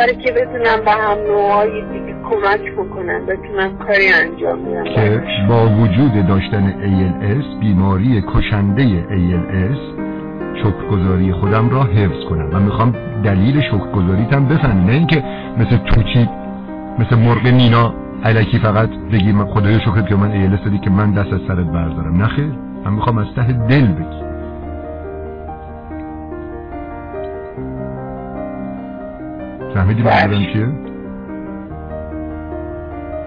[0.00, 4.84] برای که بتونم به هم نوعای دیگه کمک بکنم بتونم کاری انجام بدم.
[4.84, 5.22] که.
[5.48, 9.78] با وجود داشتن ALS بیماری کشنده ALS
[10.58, 12.46] شکرگزاری خودم را حفظ کنم.
[12.52, 15.24] من می‌خوام دلیل شکرگزاریتم بفهمی نه اینکه
[15.58, 16.28] مثل توچی
[16.98, 21.12] مثل مرغ نینا علکی فقط بگی من خدایا شکرت که من ALS دادی که من
[21.12, 22.16] دست از سرت بردارم.
[22.16, 22.52] نه خیر
[22.84, 24.29] من می‌خوام از ته دل بگی
[29.80, 30.66] فهمیدی منظورم چیه؟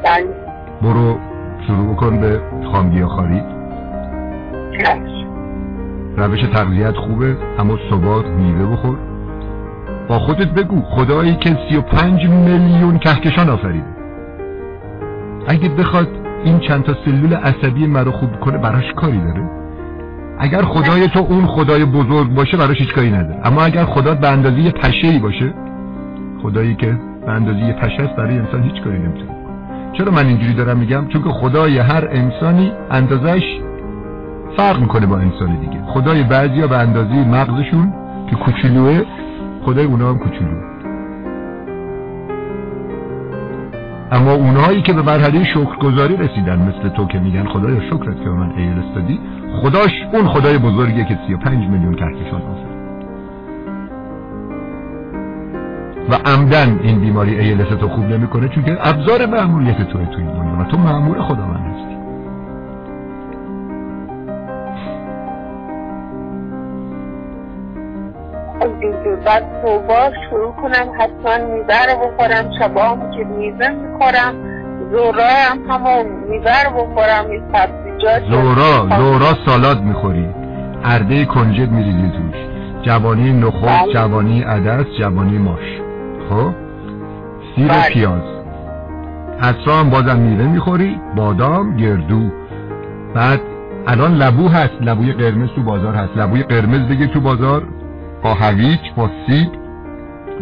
[0.03, 0.25] بله.
[0.81, 1.19] برو
[1.67, 3.43] شروع کن به خامگی خارید
[4.79, 5.27] چشم.
[6.17, 8.97] روش تغذیت خوبه اما صبح میوه بخور.
[10.09, 13.93] با خودت بگو خدایی که سی و پنج میلیون کهکشان آفریده
[15.47, 16.07] اگه بخواد
[16.43, 19.49] این چند تا سلول عصبی مرا خوب کنه براش کاری داره؟
[20.39, 23.47] اگر خدای تو اون خدای بزرگ باشه براش هیچ کاری نداره.
[23.47, 25.53] اما اگر خدا به اندازه یه پشه ای باشه
[26.43, 27.75] خدایی که به اندازه یه
[28.17, 29.35] برای انسان هیچ کاری نمی‌تونه.
[29.97, 33.43] چرا من اینجوری دارم میگم؟ چون که خدای هر انسانی اندازش
[34.57, 35.83] فرق می‌کنه با انسان دیگه.
[35.87, 37.93] خدای بعضیا به اندازه مغزشون
[38.29, 39.01] که کوچولوه
[39.65, 40.73] خدای اونا هم کوچولوه.
[44.11, 48.51] اما اونهایی که به مرحله شکرگزاری رسیدن مثل تو که میگن خدایا شکرت که من
[48.57, 49.19] ایلس دادی
[49.61, 52.72] خداش اون خدای بزرگیه که 35 میلیون کهکشان آفرید
[56.09, 60.33] و عمدن این بیماری ایلس تو خوب نمی‌کنه چون که ابزار معمولیت توی توی این
[60.33, 61.93] دنیا و تو معمول خداوند هستی.
[69.25, 74.35] بعد صبح شروع کنم حتما میوه رو بخورم شبا هم که میوه می‌خورم
[74.91, 80.29] زورا هم همون میوه رو بخورم این سبزیجات زورا زورا سالاد می‌خوری.
[80.83, 82.35] ارده کنجد میریزی توش.
[82.81, 83.93] جوانی نخود بله.
[83.93, 85.81] جوانی عدس جوانی ماش.
[86.29, 86.53] خب؟
[87.55, 87.89] سیر بله.
[87.89, 88.21] پیاز.
[89.67, 92.29] هم بازم میوه می‌خوری بادام گردو.
[93.15, 93.41] بعد
[93.87, 96.17] الان لبو هست لبوی قرمز تو بازار هست.
[96.17, 97.63] لبوی قرمز بگیر تو بازار.
[98.23, 99.47] با هویج با سیب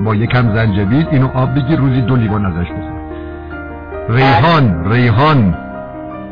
[0.05, 3.01] با یکم زنجبیل اینو آب بگیر روزی دو لیوان ازش بخور.
[4.09, 5.55] ریحان ریحان.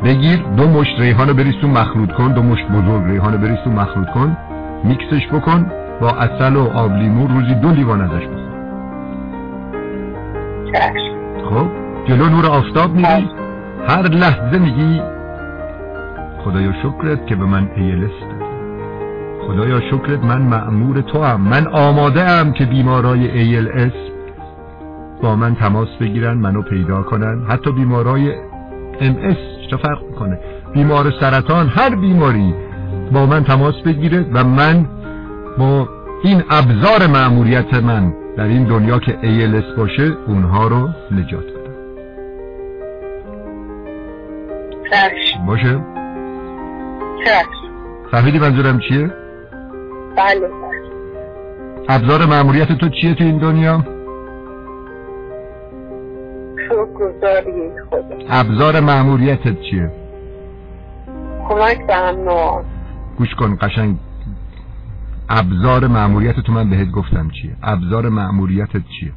[0.04, 3.58] بگیر دو مشت ریحان رو بریز تو مخلوط کن دو مشت بزرگ ریحان رو بریز
[3.64, 4.36] تو مخلوط کن.
[4.84, 5.66] میکسش بکن
[6.00, 8.49] با اصل و آب لیمو روزی دو لیوان ازش بخور.
[11.50, 11.66] خب
[12.08, 13.28] جلو نور آفتاب میری؟
[13.88, 15.00] هر لحظه میگی
[16.44, 18.08] خدایا شکرت که به من دادی.
[19.46, 23.92] خدایا شکرت من معمور تو هم من آماده ام که بیمارای ایلس
[25.22, 27.44] با من تماس بگیرن منو پیدا کنن.
[27.48, 28.34] حتی بیمارای
[29.00, 29.36] اس
[29.70, 30.38] چه فرق می‌کنه؟
[30.72, 32.54] بیمار سرطان هر بیماری
[33.12, 34.86] با من تماس بگیره و من
[35.58, 35.88] با
[36.24, 41.74] این ابزار معموریت من در این دنیا که ALS باشه اونها رو نجات بدم
[45.46, 45.80] باشه؟
[48.10, 49.10] فهمیدی منظورم چیه؟
[50.16, 50.50] بله
[51.88, 53.84] ابزار معمولیت تو چیه تو این دنیا؟
[56.68, 59.90] شکرگزاری خدا ابزار معمولیتت چیه؟
[61.48, 62.16] کمک به هم
[63.18, 63.96] گوش کن قشنگ.
[65.30, 69.12] ابزار معمولیت تو من بهت گفتم چیه؟ ابزار معمولیتت چیه؟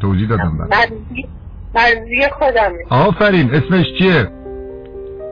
[0.00, 0.92] توضیح دادم بعد
[1.74, 4.30] مرزی خودم آفرین اسمش چیه؟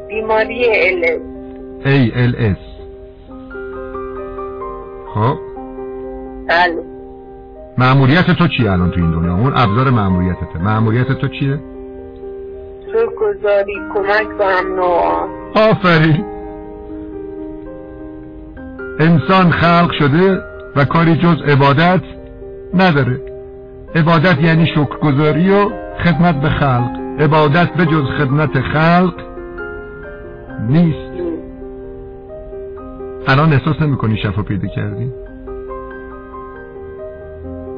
[0.09, 1.05] بیماری ال
[1.85, 2.57] ای ال اس.
[5.15, 5.39] خب؟
[6.49, 6.83] بله.
[7.79, 11.61] معمولیت تو چیه الان تو این دنیا؟ اون ابزار معمولیتته معمولیت تو چیه؟
[12.87, 14.81] شکرگزاری کمک به هم
[15.55, 16.34] آفرین.
[19.01, 20.43] انسان خلق شده
[20.77, 22.03] و کاری جز عبادت
[22.75, 23.21] نداره.
[23.95, 25.71] عبادت یعنی شکرگزاری و
[26.05, 26.91] خدمت به خلق.
[27.19, 29.15] عبادت به جز خدمت خلق
[30.69, 31.15] نیست.
[33.27, 35.13] الان احساس نمی کنی شفا پیدا کردی؟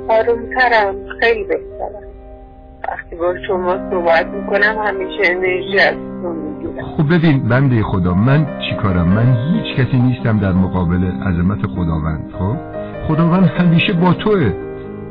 [0.09, 2.16] آرومترم خیلی بهترم
[2.89, 5.95] وقتی با شما صحبت می‌کنم همیشه انرژی از
[6.97, 12.57] خب ببین بنده خدا من چیکارم من هیچ کسی نیستم در مقابل عظمت خداوند خب؟
[13.09, 14.53] خداوند همیشه با توه.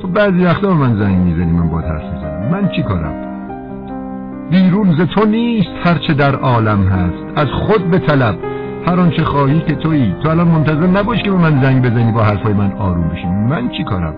[0.02, 2.50] تو بعضی وقتا من زنگ می‌زنی من با حرف می‌زنم.
[2.52, 3.26] من چیکارم
[4.52, 7.24] بیرون ز تو نیست هرچه در عالم هست.
[7.36, 8.36] از خود به طلب.
[8.88, 10.16] هر آنچه خواهی که تویی.
[10.24, 13.28] تو الان منتظر نباش که به من زنگ بزنی با حرفای من آروم بشی.
[13.28, 14.14] من چیکارم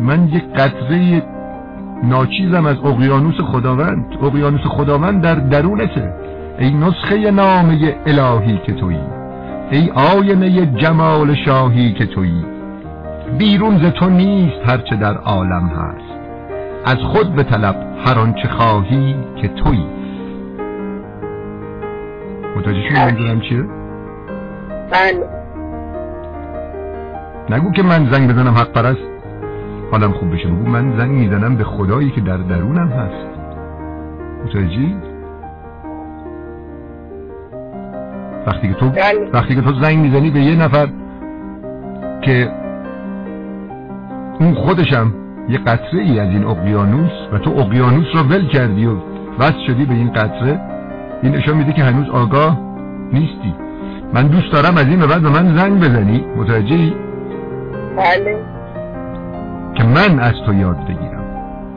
[0.00, 1.22] من یک قطره
[2.02, 4.04] ناچیزم از اقیانوس خداوند.
[4.22, 6.14] اقیانوس خداوند در درونته.
[6.58, 9.00] ای نسخه نامه الهی که تویی.
[9.70, 12.44] ای آینه جمال شاهی که تویی.
[13.38, 16.12] بیرون ز تو نیست هرچه در عالم هست.
[16.84, 19.86] از خود به طلب هر آنچه خواهی که تویی.
[22.56, 23.64] متوجه شدی منظورم چیه؟
[24.90, 25.42] بله.
[27.50, 29.11] نگو که من زنگ بزنم حق پرست.
[29.92, 33.26] حالم خوب بشه بگو من زنگ می‌زنم به خدایی که در درونم هست
[34.44, 34.96] متوجهی؟
[38.46, 39.30] وقتی که تو بله.
[39.32, 40.88] وقتی که تو زنگ می‌زنی به یه نفر
[42.22, 42.50] که
[44.40, 45.14] اون خودشم
[45.48, 48.94] یه قطره ای از این اقیانوس و تو اقیانوس رو ول کردی و
[49.40, 50.60] بس شدی به این قطره
[51.22, 52.60] این نشان میده که هنوز آگاه
[53.12, 53.54] نیستی
[54.14, 56.94] من دوست دارم از این به بعد به من زنگ بزنی متوجهی؟
[57.96, 58.61] بله
[59.74, 61.22] که من از تو یاد بگیرم.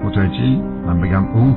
[0.04, 1.56] متوجهی من بگم او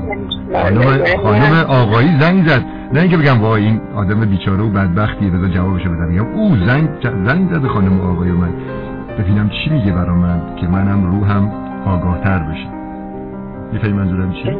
[0.52, 2.62] خانم, خانم آقایی زنگ زد.
[2.92, 6.08] نه اینکه بگم وای این آدم بیچاره و بدبختیه بذار جوابشو بدم.
[6.08, 6.88] میگم او زنگ
[7.26, 8.52] زنگ زد خانم آقایی من.
[9.18, 11.50] ببینم چی میگه برا من که منم روحم
[11.86, 12.68] آگاهتر بشه
[13.72, 14.56] می‌فهمی منظورم چیه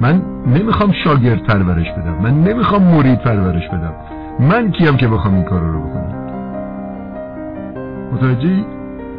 [0.00, 2.14] من نمی‌خوام شاگرد پرورش بدم.
[2.22, 3.92] من نمی‌خوام مرید پرورش بدم.
[4.40, 6.14] من کیم که بخوام این کار رو بکنم؟
[8.12, 8.66] متوجهی؟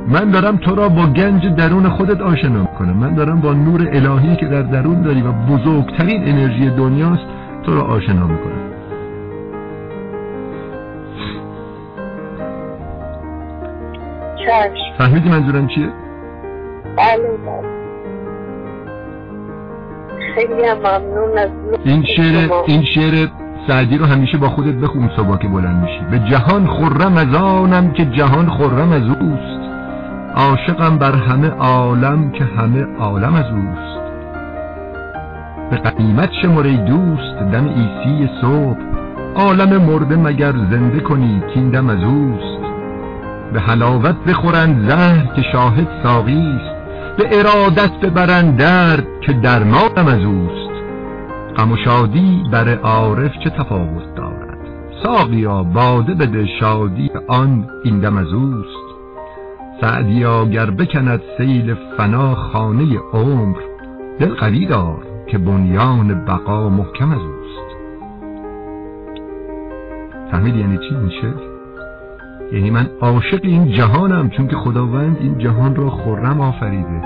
[0.07, 4.35] من دارم تو را با گنج درون خودت آشنا کنم من دارم با نور الهی
[4.35, 7.25] که در درون داری و بزرگترین انرژی دنیاست
[7.63, 8.65] تو را آشنا می‌کنم.
[14.97, 15.89] فهمیدی منظورم چیه؟
[16.97, 17.75] بله بله.
[20.35, 21.49] خیلی ممنون از
[21.85, 23.27] این شعر این شعر
[23.67, 25.99] سعدی رو همیشه با خودت بخون صبح که بلند میشی.
[26.11, 29.54] به جهان خرم از آنم که جهان خرم از اوست.
[30.35, 34.05] عاشقم بر همه عالم که همه عالم از اوست.
[35.71, 38.77] به قیمت شماره دوست دم ایسی صبح.
[39.35, 42.65] عالم مرده مگر زنده کنی کیندم از اوست.
[43.53, 46.75] به حلاوت بخورند زهر که شاهد ساقی است.
[47.17, 50.71] به ارادت ببرند درد که درمانم از اوست.
[51.57, 54.57] غم و شادی بر عارف چه تفاوت دارد؟
[55.03, 58.84] ساقیا باده بده شادی آن این دم از اوست.
[59.81, 63.57] سعدیا گر بکند سیل فنا خانه عمر
[64.19, 67.75] دل قوی دار که بنیان بقا محکم از اوست.
[70.31, 71.55] فهمید یعنی چی این شعر؟
[72.51, 77.01] یعنی من عاشق این جهانم چون که خداوند این جهان را خرم آفریده.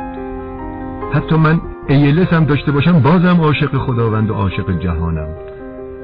[1.13, 5.27] حتی من ایلس هم داشته باشم بازم عاشق خداوند و عاشق جهانم.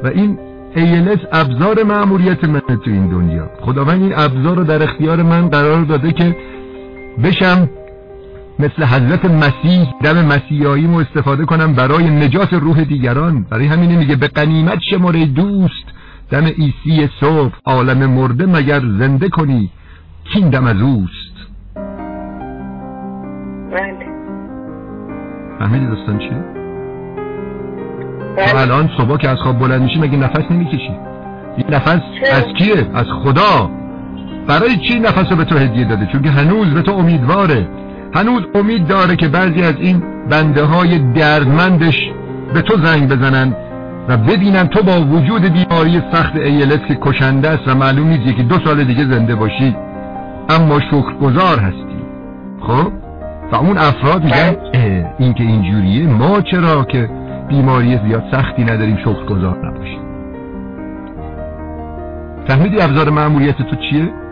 [0.03, 0.39] و این
[0.75, 3.49] ایلس ابزار معمولیت من تو این دنیا.
[3.61, 6.35] خداوند این ابزار رو در اختیار من قرار داده که
[7.23, 7.69] بشم
[8.59, 13.45] مثل حضرت مسیح دم مسیحایی مو استفاده کنم برای نجات روح دیگران.
[13.49, 15.85] برای همینه میگه به قنیمت شماره دوست
[16.31, 19.69] دم ایسی صبح عالم مرده مگر زنده کنی؟
[20.33, 21.35] کین دم از اوست.
[23.71, 24.05] بله.
[25.59, 26.43] فهمیدی داستان چیه؟
[28.35, 30.91] تو بله الان صبح که از خواب بلند میشی مگه نفس نمی‌کشی؟
[31.57, 32.01] این نفس؟
[32.31, 33.71] از کیه؟ از خدا.
[34.47, 37.67] برای چی نفس به تو هدیه داده؟ چون که هنوز به تو امیدواره.
[38.13, 42.11] هنوز امید داره که بعضی از این بنده های دردمندش
[42.53, 43.55] به تو زنگ بزنن
[44.07, 48.43] و ببینن تو با وجود بیماری سخت ایلس که کشنده است و معلوم نیست یکی
[48.43, 49.75] دو سال دیگه زنده باشی
[50.49, 52.05] اما شکرگزار هستی.
[52.61, 52.91] خب؟
[53.51, 54.55] و اون افراد میگن
[55.19, 57.09] این که اینجوریه ما چرا که
[57.47, 59.99] بیماری زیاد سختی نداریم شکرگزار نباشیم.
[62.47, 64.24] فهمیدی ابزار معمولیت تو چیه؟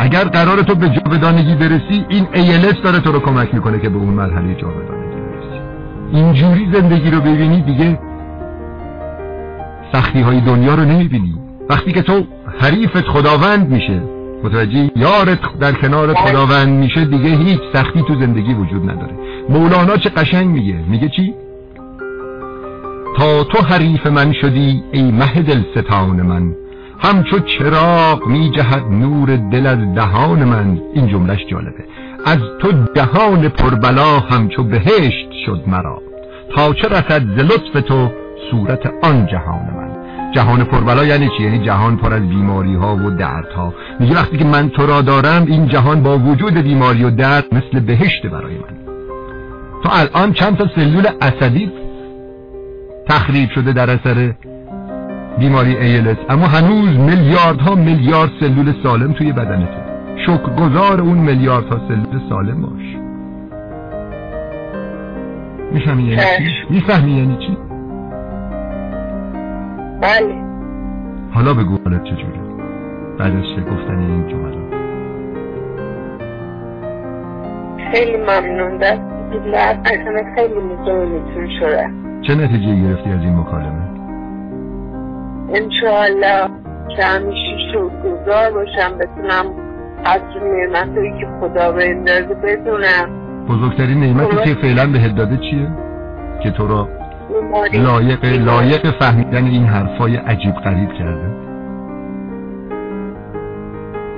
[0.00, 3.98] اگر قرار تو به جاودانگی برسی این ایلس داره تو رو کمک می‌کنه که به
[3.98, 5.60] اون مرحله جاودانگی برسی.
[6.12, 7.98] اینجوری زندگی رو ببینی دیگه.
[9.92, 11.34] سختی های دنیا رو نمی‌بینی.
[11.70, 12.24] وقتی که تو
[12.60, 14.02] حریفت خداوند میشه.
[14.44, 19.14] متوجه یارت در کنار خداوند میشه دیگه هیچ سختی تو زندگی وجود نداره.
[19.48, 21.34] مولانا چه قشنگ میگه؟ میگه چی؟
[23.16, 26.54] تا تو حریف من شدی ای مه دل ستان من.
[27.02, 30.80] همچو چراغ می جهد نور دل از دهان من.
[30.94, 31.84] این جملش جالبه.
[32.26, 36.02] از تو دهان پربلا همچو بهشت شد مرا.
[36.54, 38.10] تا چه رسد ز لطف تو
[38.50, 39.90] صورت آن جهان من.
[40.34, 43.74] جهان پربلا یعنی چی؟ یعنی جهان پر از بیماری ها و دردها.
[44.00, 47.80] میگه وقتی که من تو را دارم این جهان با وجود بیماری و درد مثل
[47.80, 48.94] بهشت برای من.
[49.82, 51.72] تو الان چند تا سلول عصبی
[53.08, 54.34] تخریب شده در اثر
[55.38, 59.90] بیماری ALS اما هنوز میلیاردها میلیارد سلول سالم توی بدنته
[60.26, 62.96] شکرگزار اون میلیاردها سلول سالم باش
[65.72, 67.56] می‌فهمی یعنی چی؟ می‌فهمی یعنی چی؟
[70.02, 70.34] بله
[71.32, 72.40] حالا بگو حالت چجوره
[73.18, 74.60] بعد از چه گفتن این جملات
[77.92, 79.00] خیلی ممنون دست
[80.34, 81.90] خیلی مزاحمتون شده
[82.22, 83.89] چه نتیجه گرفتی از این مکالمه؟
[85.54, 86.48] انشاءالله
[86.96, 89.44] که همیشه شکرگزار باشم بتونم
[90.04, 93.08] از نعمتهایی که خدا به این داده بدونم.
[93.48, 94.36] بزرگترین نعمتی.
[94.36, 95.68] که فعلا بهت داده چیه؟
[96.42, 96.88] که تو را
[97.72, 101.30] لایق لایق فهمیدن این حرفای عجیب غریب کرده.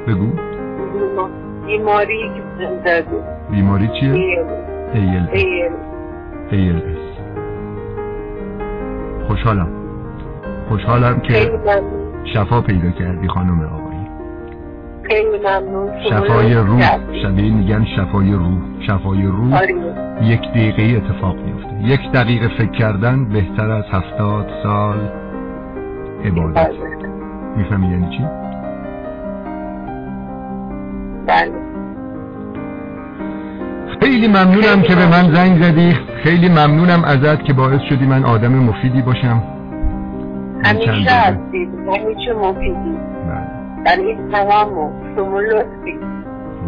[0.08, 0.26] بگو.
[0.26, 1.30] بیما-
[1.66, 3.04] بیماری که
[3.50, 4.12] بیماری چیه؟
[4.94, 5.72] ایل- ایل.
[6.50, 7.02] ALS
[9.28, 9.81] خوشحالم.
[10.72, 11.50] خوشحالم که
[12.34, 14.06] شفا پیدا کردی خانم آقایی.
[15.02, 15.90] خیلی ممنون.
[16.10, 16.82] شفای روح.
[17.22, 18.58] شبیه میگن شفای روح.
[18.86, 19.74] شفای روح آره.
[20.22, 24.96] یک دقیقه اتفاق میفته یک دقیقه فکر کردن بهتر از هفتاد سال
[26.24, 26.68] عبادت.
[26.68, 26.78] بله.
[27.56, 28.24] می‌فهمی یعنی چی؟
[31.26, 31.52] بله.
[34.00, 35.92] خیلی ممنونم که به من زنگ زدی.
[36.22, 39.51] خیلی ممنونم ازت که باعث شدی من آدم مفیدی باشم.
[40.64, 41.10] همیشه.
[41.10, 42.98] هستید همیشه مفیدی
[43.28, 43.84] بله.
[43.84, 45.98] برای تمام شما لطفی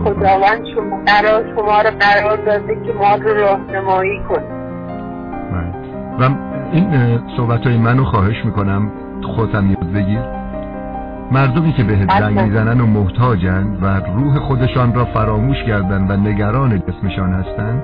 [0.05, 4.49] خداوند شما قرار شما رو قرار داده که ما رو راهنمایی کنید
[5.53, 6.29] بله.
[6.29, 6.35] و
[6.73, 8.93] این صحبت های منو خواهش می‌کنم
[9.37, 10.21] خودم یاد بگیر
[11.33, 12.21] مردمی که بله.
[12.21, 17.83] زنگ می‌زنن و محتاجن و روح خودشان را فراموش کردن و نگران جسمشان هستن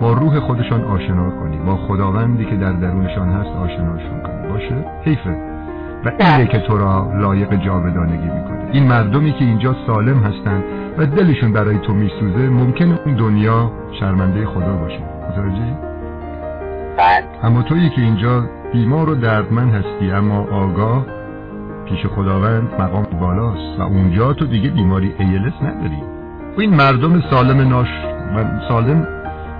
[0.00, 5.30] با روح خودشان آشنا کنی با خداوندی که در درونشان هست آشناشون کنی باشه؟ حیفه.
[6.04, 6.46] و اینه بله.
[6.46, 8.68] که تو را لایق جاودانگی می‌کنه.
[8.72, 10.64] این مردمی که اینجا سالم هستن
[10.98, 15.00] و دلشون برای تو میسوزه ممکن اون دنیا شرمنده خدا باشه.
[15.30, 15.74] متوجهی؟
[16.98, 21.06] بعد اما تویی که اینجا بیمار و دردمند هستی اما آگاه
[21.84, 26.02] پیش خداوند مقام بالاست و اونجا تو دیگه بیماری ایلس نداری.
[26.56, 27.88] و این مردم سالم ناش
[28.36, 29.06] و سالم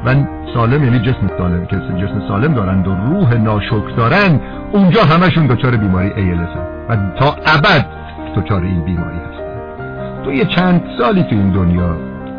[0.07, 0.15] و
[0.55, 4.41] سالم یعنی جسم سالم که جسم سالم دارند و روح ناشکر دارند
[4.73, 6.57] اونجا همشون دچار بیماری هست
[6.89, 7.87] و تا ابد
[8.37, 10.23] دچار این بیماری هستن.
[10.25, 11.97] تو یه چند سالی تو این دنیا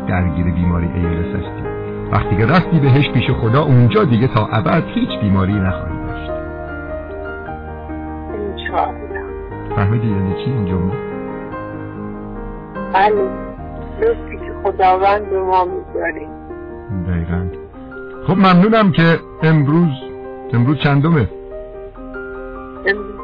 [0.08, 1.64] درگیر بیماری ایلس هستی.
[2.12, 6.30] وقتی که رفتی بهش پیش خدا اونجا دیگه تا ابد هیچ بیماری نخواهی داشت.
[9.76, 10.92] فهمیدی یعنی چی این جمله؟
[12.94, 13.28] بله.
[14.00, 16.43] لطفی که خداوند به ما می‌ذاره.
[17.08, 17.46] دقیقا.
[18.26, 19.88] خب ممنونم که امروز
[20.52, 21.28] امروز چندمه؟
[22.86, 23.14] امروز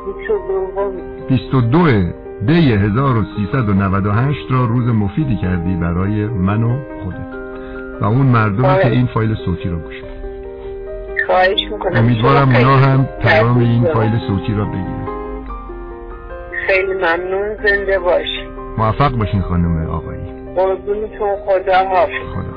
[1.28, 2.12] بیست و دوه
[2.46, 7.30] دی 1398 را روز مفیدی کردی برای من و خودت.
[8.00, 9.94] و اون مردمی که این فایل صوتی را گوش
[11.26, 11.96] خواهش می‌کنم.
[11.96, 15.06] امیدوارم اونا هم پیام این فایل صوتی را بگیرن.
[16.66, 17.56] خیلی ممنون.
[17.66, 18.48] زنده باشی
[18.78, 20.20] موفق باشین خانم آقایی.
[20.56, 22.11] قربونتون خدا حافظ.
[22.34, 22.49] خدا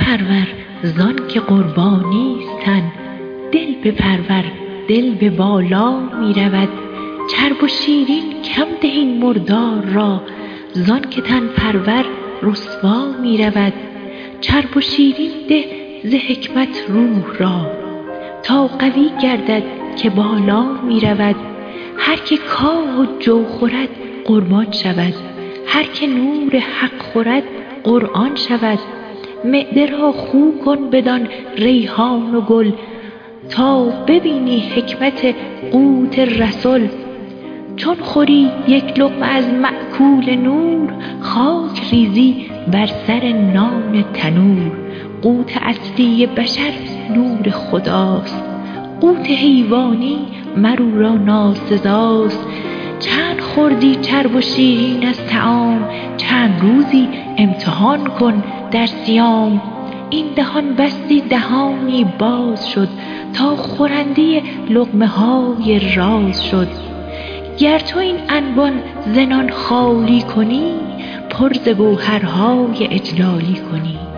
[0.00, 0.46] تن و پرور
[0.82, 2.92] زان که قربانیستن
[3.52, 4.44] دل به پرور
[4.88, 6.68] دل به بالا می رود
[7.30, 10.22] چرب و شیرین کم دهین مردار را.
[10.72, 12.04] زان که تن پرور
[12.42, 13.72] رسوا می رود
[14.40, 15.64] چرب و شیرین ده
[16.04, 17.66] ز حکمت روح را.
[18.42, 19.62] تا قوی گردد
[19.96, 21.36] که بالا می رود
[21.98, 23.88] هر که کاه و جو خورد
[24.24, 25.14] قربان شود.
[25.66, 27.42] هر که نور حق خورد
[27.84, 28.78] قرآن شود.
[29.44, 32.72] معده را خو کن بدان ریحان و گل
[33.50, 35.34] تا ببینی حکمت
[35.72, 36.86] قوت رسل
[37.76, 44.72] چون خوری یک لقمه از مأکول نور خاک ریزی بر سر نان تنور.
[45.22, 46.72] قوت اصلی بشر
[47.14, 48.44] نور خداست
[49.00, 50.18] قوت حیوانی
[50.56, 52.46] مر او را ناسزاست.
[52.98, 58.42] چند خوردی چرب و شیرین از طعام چند روزی امتحان کن.
[58.70, 59.62] در صیام
[60.10, 62.88] این دهان بستی دهانی باز شد
[63.34, 66.68] تا خورنده لقمه های راز شد.
[67.58, 68.72] گر تو این انبان
[69.14, 70.72] زنان خالی کنی
[71.30, 74.09] پر ز گوهرهای اجلالی کنی.